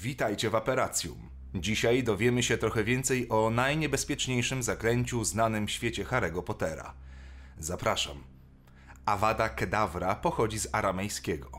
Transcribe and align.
Witajcie 0.00 0.50
w 0.50 0.54
Aperacjum. 0.54 1.30
Dzisiaj 1.54 2.04
dowiemy 2.04 2.42
się 2.42 2.58
trochę 2.58 2.84
więcej 2.84 3.28
o 3.28 3.50
najniebezpieczniejszym 3.50 4.62
zaklęciu 4.62 5.24
znanym 5.24 5.66
w 5.66 5.70
świecie 5.70 6.04
Harry'ego 6.04 6.42
Pottera. 6.42 6.94
Zapraszam. 7.58 8.24
Avada 9.06 9.48
Kedavra 9.48 10.14
pochodzi 10.14 10.58
z 10.58 10.68
aramejskiego. 10.72 11.50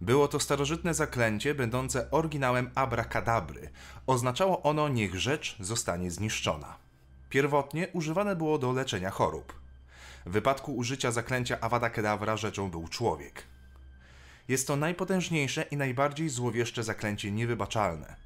Było 0.00 0.28
to 0.28 0.40
starożytne 0.40 0.94
zaklęcie 0.94 1.54
będące 1.54 2.10
oryginałem 2.10 2.70
abracadabry. 2.74 3.70
Oznaczało 4.06 4.62
ono 4.62 4.88
niech 4.88 5.14
rzecz 5.14 5.56
zostanie 5.60 6.10
zniszczona. 6.10 6.76
Pierwotnie 7.28 7.88
używane 7.92 8.36
było 8.36 8.58
do 8.58 8.72
leczenia 8.72 9.10
chorób. 9.10 9.60
W 10.26 10.30
wypadku 10.30 10.76
użycia 10.76 11.10
zaklęcia 11.10 11.60
Avada 11.60 11.90
Kedavra 11.90 12.36
rzeczą 12.36 12.70
był 12.70 12.88
człowiek. 12.88 13.55
Jest 14.48 14.66
to 14.66 14.76
najpotężniejsze 14.76 15.62
i 15.62 15.76
najbardziej 15.76 16.28
złowieszcze 16.28 16.82
zaklęcie 16.82 17.30
niewybaczalne. 17.30 18.16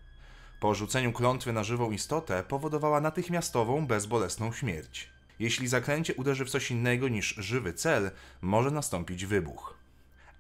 Po 0.61 0.75
rzuceniu 0.75 1.12
klątwy 1.12 1.52
na 1.52 1.65
żywą 1.65 1.91
istotę 1.91 2.42
powodowała 2.48 3.01
natychmiastową, 3.01 3.87
bezbolesną 3.87 4.52
śmierć. 4.52 5.09
Jeśli 5.38 5.69
zaklęcie 5.69 6.14
uderzy 6.14 6.45
w 6.45 6.51
coś 6.51 6.70
innego 6.70 7.09
niż 7.09 7.34
żywy 7.38 7.73
cel, 7.73 8.11
może 8.42 8.70
nastąpić 8.70 9.27
wybuch. 9.27 9.80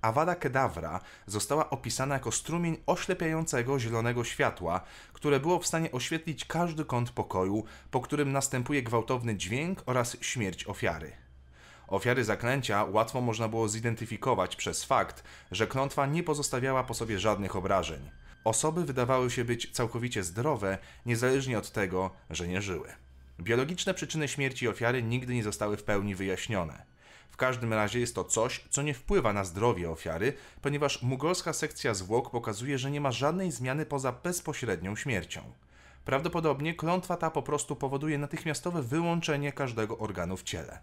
Avada 0.02 0.34
Kedavra 0.34 1.00
została 1.26 1.70
opisana 1.70 2.14
jako 2.14 2.32
strumień 2.32 2.76
oślepiającego 2.86 3.78
zielonego 3.78 4.24
światła, 4.24 4.80
które 5.12 5.40
było 5.40 5.58
w 5.58 5.66
stanie 5.66 5.92
oświetlić 5.92 6.44
każdy 6.44 6.84
kąt 6.84 7.10
pokoju, 7.10 7.64
po 7.90 8.00
którym 8.00 8.32
następuje 8.32 8.82
gwałtowny 8.82 9.36
dźwięk 9.36 9.82
oraz 9.86 10.16
śmierć 10.20 10.66
ofiary. 10.66 11.12
Ofiary 11.90 12.24
zaklęcia 12.24 12.84
łatwo 12.84 13.20
można 13.20 13.48
było 13.48 13.68
zidentyfikować 13.68 14.56
przez 14.56 14.84
fakt, 14.84 15.24
że 15.50 15.66
klątwa 15.66 16.06
nie 16.06 16.22
pozostawiała 16.22 16.84
po 16.84 16.94
sobie 16.94 17.18
żadnych 17.18 17.56
obrażeń. 17.56 18.10
Osoby 18.44 18.84
wydawały 18.84 19.30
się 19.30 19.44
być 19.44 19.72
całkowicie 19.72 20.22
zdrowe, 20.22 20.78
niezależnie 21.06 21.58
od 21.58 21.70
tego, 21.70 22.10
że 22.30 22.48
nie 22.48 22.62
żyły. 22.62 22.92
Biologiczne 23.40 23.94
przyczyny 23.94 24.28
śmierci 24.28 24.68
ofiary 24.68 25.02
nigdy 25.02 25.34
nie 25.34 25.42
zostały 25.42 25.76
w 25.76 25.82
pełni 25.84 26.14
wyjaśnione. 26.14 26.82
W 27.30 27.36
każdym 27.36 27.72
razie 27.72 28.00
jest 28.00 28.14
to 28.14 28.24
coś, 28.24 28.64
co 28.70 28.82
nie 28.82 28.94
wpływa 28.94 29.32
na 29.32 29.44
zdrowie 29.44 29.90
ofiary, 29.90 30.32
ponieważ 30.62 31.02
mugolska 31.02 31.52
sekcja 31.52 31.94
zwłok 31.94 32.30
pokazuje, 32.30 32.78
że 32.78 32.90
nie 32.90 33.00
ma 33.00 33.12
żadnej 33.12 33.50
zmiany 33.50 33.86
poza 33.86 34.12
bezpośrednią 34.12 34.96
śmiercią. 34.96 35.52
Prawdopodobnie 36.04 36.74
klątwa 36.74 37.16
ta 37.16 37.30
po 37.30 37.42
prostu 37.42 37.76
powoduje 37.76 38.18
natychmiastowe 38.18 38.82
wyłączenie 38.82 39.52
każdego 39.52 39.98
organu 39.98 40.36
w 40.36 40.42
ciele. 40.42 40.80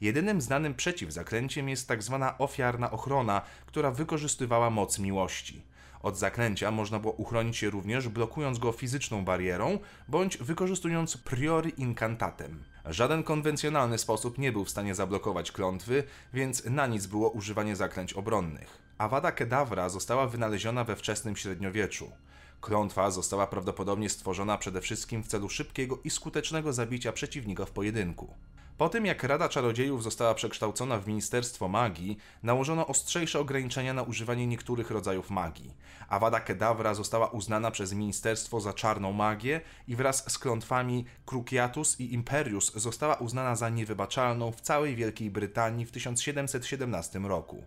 Jedynym 0.00 0.40
znanym 0.40 0.74
przeciwzaklęciem 0.74 1.68
jest 1.68 1.88
tak 1.88 2.02
zwana 2.02 2.38
ofiarna 2.38 2.90
ochrona, 2.90 3.42
która 3.66 3.90
wykorzystywała 3.90 4.70
moc 4.70 4.98
miłości. 4.98 5.62
Od 6.02 6.18
zaklęcia 6.18 6.70
można 6.70 6.98
było 6.98 7.12
uchronić 7.12 7.56
się 7.56 7.70
również 7.70 8.08
blokując 8.08 8.58
go 8.58 8.72
fizyczną 8.72 9.24
barierą 9.24 9.78
bądź 10.08 10.38
wykorzystując 10.38 11.16
priori 11.16 11.72
incantatem. 11.76 12.64
Żaden 12.84 13.22
konwencjonalny 13.22 13.98
sposób 13.98 14.38
nie 14.38 14.52
był 14.52 14.64
w 14.64 14.70
stanie 14.70 14.94
zablokować 14.94 15.52
klątwy, 15.52 16.04
więc 16.32 16.64
na 16.64 16.86
nic 16.86 17.06
było 17.06 17.30
używanie 17.30 17.76
zaklęć 17.76 18.12
obronnych. 18.12 18.82
Avada 18.98 19.32
Kedavra 19.32 19.88
została 19.88 20.26
wynaleziona 20.26 20.84
we 20.84 20.96
wczesnym 20.96 21.36
średniowieczu. 21.36 22.12
Klątwa 22.60 23.10
została 23.10 23.46
prawdopodobnie 23.46 24.08
stworzona 24.08 24.58
przede 24.58 24.80
wszystkim 24.80 25.22
w 25.22 25.26
celu 25.26 25.48
szybkiego 25.48 25.98
i 26.04 26.10
skutecznego 26.10 26.72
zabicia 26.72 27.12
przeciwnika 27.12 27.64
w 27.64 27.70
pojedynku. 27.70 28.34
Po 28.78 28.88
tym 28.88 29.06
jak 29.06 29.24
Rada 29.24 29.48
Czarodziejów 29.48 30.02
została 30.02 30.34
przekształcona 30.34 30.98
w 30.98 31.06
Ministerstwo 31.06 31.68
Magii, 31.68 32.18
nałożono 32.42 32.86
ostrzejsze 32.86 33.40
ograniczenia 33.40 33.94
na 33.94 34.02
używanie 34.02 34.46
niektórych 34.46 34.90
rodzajów 34.90 35.30
magii. 35.30 35.74
Avada 36.08 36.40
Kedavra 36.40 36.94
została 36.94 37.26
uznana 37.26 37.70
przez 37.70 37.92
ministerstwo 37.92 38.60
za 38.60 38.72
czarną 38.72 39.12
magię 39.12 39.60
i 39.88 39.96
wraz 39.96 40.32
z 40.32 40.38
klątwami 40.38 41.04
Cruciatus 41.26 42.00
i 42.00 42.14
Imperius 42.14 42.72
została 42.74 43.14
uznana 43.14 43.56
za 43.56 43.68
niewybaczalną 43.68 44.52
w 44.52 44.60
całej 44.60 44.96
Wielkiej 44.96 45.30
Brytanii 45.30 45.86
w 45.86 45.90
1717 45.90 47.18
roku. 47.18 47.64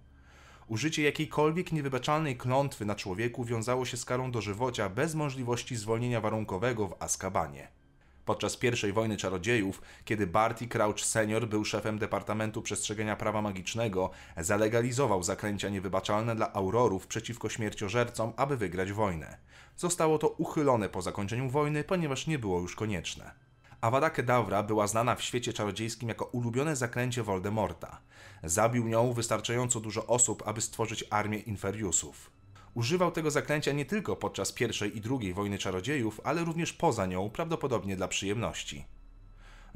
Użycie 0.70 1.04
jakiejkolwiek 1.04 1.72
niewybaczalnej 1.72 2.38
klątwy 2.38 2.86
na 2.86 2.96
człowieku 2.96 3.44
wiązało 3.44 3.86
się 3.86 3.98
z 3.98 4.06
karą 4.06 4.32
dożywocia 4.32 4.90
bez 4.90 5.16
możliwości 5.16 5.76
zwolnienia 5.76 6.22
warunkowego 6.22 6.88
w 6.88 6.96
Azkabanie. 7.00 7.68
Podczas 8.26 8.58
I 8.90 8.92
wojny 8.92 9.18
czarodziejów, 9.18 9.82
kiedy 10.06 10.28
Barty 10.28 10.68
Crouch 10.68 11.00
senior 11.00 11.48
był 11.48 11.66
szefem 11.66 12.00
Departamentu 12.00 12.62
Przestrzegania 12.62 13.16
Prawa 13.16 13.42
Magicznego, 13.42 14.10
zalegalizował 14.38 15.24
zaklęcia 15.24 15.70
niewybaczalne 15.70 16.36
dla 16.36 16.54
aurorów 16.54 17.08
przeciwko 17.08 17.50
śmierciożercom, 17.50 18.34
aby 18.38 18.58
wygrać 18.58 18.92
wojnę. 18.92 19.38
Zostało 19.78 20.18
to 20.18 20.28
uchylone 20.28 20.90
po 20.90 21.02
zakończeniu 21.02 21.50
wojny, 21.50 21.84
ponieważ 21.84 22.28
nie 22.28 22.40
było 22.40 22.60
już 22.60 22.76
konieczne. 22.76 23.49
Avada 23.82 24.10
Kedavra 24.10 24.64
była 24.64 24.88
znana 24.88 25.16
w 25.16 25.22
świecie 25.22 25.54
czarodziejskim 25.54 26.10
jako 26.10 26.26
ulubione 26.26 26.76
zaklęcie 26.76 27.24
Voldemorta. 27.24 28.00
Zabił 28.44 28.88
nią 28.88 29.14
wystarczająco 29.14 29.80
dużo 29.80 30.08
osób, 30.08 30.44
aby 30.46 30.62
stworzyć 30.62 31.04
armię 31.10 31.38
Inferiusów. 31.38 32.32
Używał 32.74 33.12
tego 33.12 33.32
zaklęcia 33.32 33.72
nie 33.72 33.86
tylko 33.86 34.16
podczas 34.16 34.54
I 34.62 34.98
i 34.98 35.02
II 35.10 35.34
wojny 35.34 35.58
czarodziejów, 35.58 36.22
ale 36.24 36.44
również 36.44 36.74
poza 36.74 37.06
nią, 37.06 37.30
prawdopodobnie 37.30 37.96
dla 37.96 38.08
przyjemności. 38.08 38.86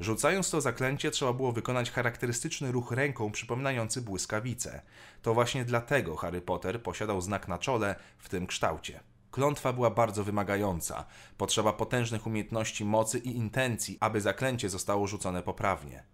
Rzucając 0.00 0.50
to 0.50 0.60
zaklęcie, 0.60 1.10
trzeba 1.10 1.32
było 1.32 1.52
wykonać 1.52 1.90
charakterystyczny 1.90 2.72
ruch 2.72 2.92
ręką 2.92 3.30
przypominający 3.30 4.02
błyskawice. 4.02 4.82
To 5.22 5.34
właśnie 5.34 5.64
dlatego 5.64 6.16
Harry 6.16 6.40
Potter 6.40 6.82
posiadał 6.82 7.20
znak 7.20 7.48
na 7.48 7.58
czole 7.58 7.94
w 8.18 8.28
tym 8.28 8.46
kształcie. 8.46 9.00
Klątwa 9.34 9.72
była 9.72 9.90
bardzo 9.90 10.24
wymagająca. 10.24 11.04
Potrzeba 11.38 11.72
potężnych 11.72 12.26
umiejętności 12.26 12.84
mocy 12.84 13.18
i 13.18 13.36
intencji, 13.36 13.98
aby 14.00 14.20
zaklęcie 14.20 14.68
zostało 14.68 15.06
rzucone 15.06 15.42
poprawnie. 15.42 16.04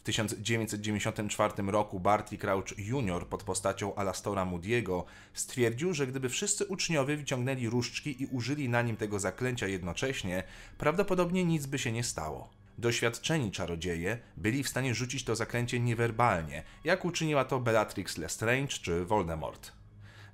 W 0.00 0.02
1994 0.04 1.62
roku 1.62 2.00
Barty 2.00 2.38
Crouch 2.38 2.78
Jr. 2.78 3.26
pod 3.28 3.42
postacią 3.42 3.94
Alastora 3.94 4.46
Moody'ego 4.46 5.04
stwierdził, 5.34 5.94
że 5.94 6.06
gdyby 6.06 6.28
wszyscy 6.28 6.64
uczniowie 6.66 7.16
wyciągnęli 7.16 7.68
różdżki 7.68 8.22
i 8.22 8.26
użyli 8.26 8.68
na 8.68 8.82
nim 8.82 8.96
tego 8.96 9.18
zaklęcia 9.18 9.66
jednocześnie, 9.66 10.42
prawdopodobnie 10.78 11.44
nic 11.44 11.66
by 11.66 11.78
się 11.78 11.92
nie 11.92 12.04
stało. 12.04 12.48
Doświadczeni 12.78 13.50
czarodzieje 13.50 14.18
byli 14.36 14.62
w 14.62 14.68
stanie 14.68 14.94
rzucić 14.94 15.24
to 15.24 15.36
zaklęcie 15.36 15.80
niewerbalnie, 15.80 16.62
jak 16.84 17.04
uczyniła 17.04 17.44
to 17.44 17.60
Bellatrix 17.60 18.18
Lestrange 18.18 18.68
czy 18.68 19.04
Voldemort. 19.04 19.72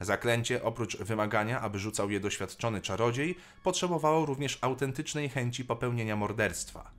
Zaklęcie, 0.04 0.62
oprócz 0.62 0.96
wymagania, 0.96 1.60
aby 1.60 1.78
rzucał 1.78 2.10
je 2.10 2.20
doświadczony 2.20 2.80
czarodziej, 2.80 3.36
potrzebowało 3.62 4.26
również 4.26 4.58
autentycznej 4.60 5.28
chęci 5.28 5.64
popełnienia 5.64 6.16
morderstwa. 6.16 6.90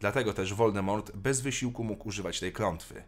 Dlatego 0.00 0.32
też 0.32 0.54
Voldemort 0.54 1.16
bez 1.16 1.40
wysiłku 1.40 1.84
mógł 1.84 2.08
używać 2.08 2.40
tej 2.40 2.52
klątwy. 2.52 3.02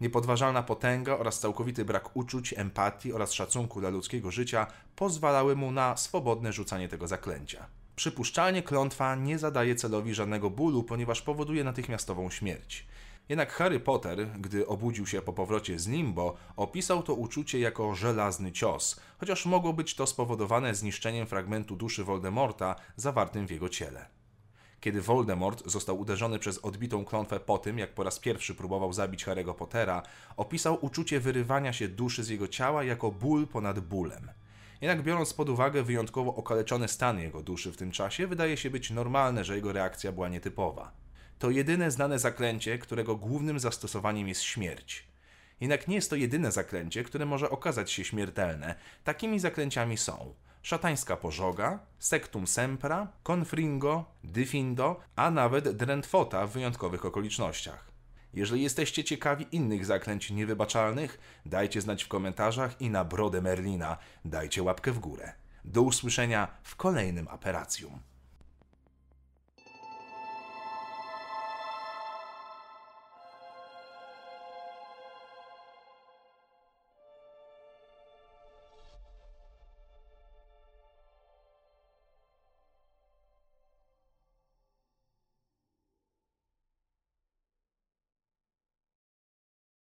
Niepodważalna 0.00 0.62
potęga 0.62 1.18
oraz 1.18 1.40
całkowity 1.40 1.84
brak 1.84 2.16
uczuć, 2.16 2.54
empatii 2.56 3.12
oraz 3.12 3.32
szacunku 3.32 3.80
dla 3.80 3.90
ludzkiego 3.90 4.30
życia 4.30 4.66
pozwalały 4.96 5.56
mu 5.56 5.72
na 5.72 5.96
swobodne 5.96 6.52
rzucanie 6.52 6.88
tego 6.88 7.08
zaklęcia. 7.08 7.66
Przypuszczalnie 7.96 8.62
klątwa 8.62 9.14
nie 9.14 9.38
zadaje 9.38 9.74
celowi 9.74 10.14
żadnego 10.14 10.50
bólu, 10.50 10.82
ponieważ 10.82 11.22
powoduje 11.22 11.64
natychmiastową 11.64 12.30
śmierć. 12.30 12.86
Jednak 13.32 13.52
Harry 13.52 13.80
Potter, 13.80 14.28
gdy 14.38 14.66
obudził 14.66 15.06
się 15.06 15.22
po 15.22 15.32
powrocie 15.32 15.78
z 15.78 15.88
Limbo, 15.88 16.36
opisał 16.56 17.02
to 17.02 17.14
uczucie 17.14 17.58
jako 17.58 17.94
żelazny 17.94 18.52
cios, 18.52 19.00
chociaż 19.18 19.46
mogło 19.46 19.72
być 19.72 19.94
to 19.94 20.06
spowodowane 20.06 20.74
zniszczeniem 20.74 21.26
fragmentu 21.26 21.76
duszy 21.76 22.04
Voldemorta 22.04 22.76
zawartym 22.96 23.46
w 23.46 23.50
jego 23.50 23.68
ciele. 23.68 24.06
Kiedy 24.80 25.00
Voldemort 25.00 25.62
został 25.66 26.00
uderzony 26.00 26.38
przez 26.38 26.58
odbitą 26.58 27.04
klątwę 27.04 27.40
po 27.40 27.58
tym, 27.58 27.78
jak 27.78 27.94
po 27.94 28.02
raz 28.02 28.18
pierwszy 28.18 28.54
próbował 28.54 28.92
zabić 28.92 29.26
Harry'ego 29.26 29.54
Pottera, 29.54 30.02
opisał 30.36 30.78
uczucie 30.80 31.20
wyrywania 31.20 31.72
się 31.72 31.88
duszy 31.88 32.24
z 32.24 32.28
jego 32.28 32.48
ciała 32.48 32.84
jako 32.84 33.10
ból 33.10 33.46
ponad 33.46 33.80
bólem. 33.80 34.30
Jednak 34.80 35.02
biorąc 35.02 35.34
pod 35.34 35.48
uwagę 35.48 35.82
wyjątkowo 35.82 36.34
okaleczony 36.34 36.88
stan 36.88 37.18
jego 37.18 37.42
duszy 37.42 37.72
w 37.72 37.76
tym 37.76 37.90
czasie, 37.90 38.26
wydaje 38.26 38.56
się 38.56 38.70
być 38.70 38.90
normalne, 38.90 39.44
że 39.44 39.56
jego 39.56 39.72
reakcja 39.72 40.12
była 40.12 40.28
nietypowa. 40.28 41.01
To 41.42 41.50
jedyne 41.50 41.90
znane 41.90 42.18
zaklęcie, 42.18 42.78
którego 42.78 43.16
głównym 43.16 43.58
zastosowaniem 43.58 44.28
jest 44.28 44.42
śmierć. 44.42 45.06
Jednak 45.60 45.88
nie 45.88 45.94
jest 45.94 46.10
to 46.10 46.16
jedyne 46.16 46.52
zaklęcie, 46.52 47.04
które 47.04 47.26
może 47.26 47.50
okazać 47.50 47.90
się 47.90 48.04
śmiertelne. 48.04 48.74
Takimi 49.04 49.40
zaklęciami 49.40 49.96
są 49.96 50.34
szatańska 50.62 51.16
pożoga, 51.16 51.78
sectum 51.98 52.46
sempra, 52.46 53.08
confringo, 53.28 54.04
diffindo, 54.24 55.00
a 55.16 55.30
nawet 55.30 55.76
drentfota 55.76 56.46
w 56.46 56.52
wyjątkowych 56.52 57.04
okolicznościach. 57.04 57.90
Jeżeli 58.34 58.62
jesteście 58.62 59.04
ciekawi 59.04 59.46
innych 59.52 59.86
zaklęć 59.86 60.30
niewybaczalnych, 60.30 61.18
dajcie 61.46 61.80
znać 61.80 62.04
w 62.04 62.08
komentarzach 62.08 62.80
i 62.80 62.90
na 62.90 63.04
brodę 63.04 63.42
Merlina 63.42 63.96
dajcie 64.24 64.62
łapkę 64.62 64.92
w 64.92 64.98
górę. 64.98 65.32
Do 65.64 65.82
usłyszenia 65.82 66.48
w 66.62 66.76
kolejnym 66.76 67.28
Aperacjum. 67.28 68.11